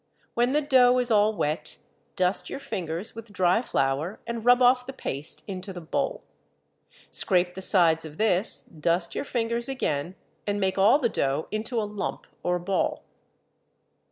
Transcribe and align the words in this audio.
When 0.33 0.53
the 0.53 0.63
dough 0.63 0.97
is 0.97 1.11
all 1.11 1.35
wet 1.35 1.77
dust 2.15 2.49
your 2.49 2.57
fingers 2.59 3.13
with 3.13 3.31
dry 3.31 3.61
flour, 3.61 4.19
and 4.25 4.43
rub 4.43 4.59
off 4.59 4.87
the 4.87 4.93
paste 4.93 5.43
into 5.47 5.71
the 5.73 5.79
bowl. 5.79 6.23
Scrape 7.11 7.53
the 7.53 7.61
sides 7.61 8.03
of 8.03 8.17
this, 8.17 8.63
dust 8.63 9.13
your 9.13 9.25
fingers 9.25 9.69
again, 9.69 10.15
and 10.47 10.59
make 10.59 10.79
all 10.79 10.97
the 10.97 11.07
dough 11.07 11.47
into 11.51 11.79
a 11.79 11.85
lump 11.85 12.25
or 12.41 12.57
ball. 12.57 13.03